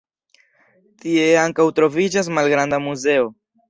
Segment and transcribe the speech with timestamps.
[1.03, 3.35] Tie ankaŭ troviĝas malgranda muzeo.